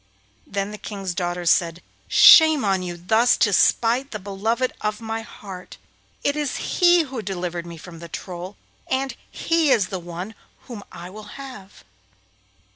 Then 0.47 0.71
the 0.71 0.79
King's 0.79 1.13
daughter 1.13 1.45
said: 1.45 1.83
'Shame 2.07 2.65
on 2.65 2.81
you 2.81 2.97
thus 2.97 3.37
to 3.37 3.53
smite 3.53 4.09
the 4.09 4.17
beloved 4.17 4.73
of 4.81 4.99
my 4.99 5.21
heart. 5.21 5.77
It 6.23 6.35
is 6.35 6.57
he 6.81 7.03
who 7.03 7.21
delivered 7.21 7.67
me 7.67 7.77
from 7.77 7.99
the 7.99 8.09
Troll, 8.09 8.57
and 8.89 9.15
he 9.29 9.69
is 9.69 9.89
the 9.89 9.99
one 9.99 10.33
whom 10.61 10.83
I 10.91 11.11
will 11.11 11.27
have. 11.37 11.83